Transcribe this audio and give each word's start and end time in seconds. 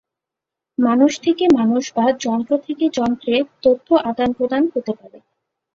মানুষ 0.77 1.11
থেকে 1.19 1.45
মানুষ 1.59 1.83
বা 1.95 2.05
যন্ত্র 2.21 2.53
থেকে 2.65 2.85
যন্ত্রে 2.97 3.33
তথ্য 3.63 3.87
আদান 4.09 4.29
প্রদান 4.37 4.63
হতে 4.73 4.93
পারে। 4.99 5.17